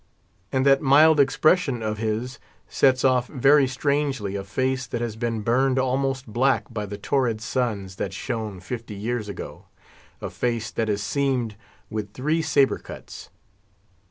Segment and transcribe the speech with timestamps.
[0.51, 5.41] And that mild expression of his sets off very strangely a face that has been
[5.41, 11.03] burned almost black by the torrid suns that shone fifty years ago—a face that is
[11.03, 11.55] seamed
[11.91, 13.29] with three sabre cuts.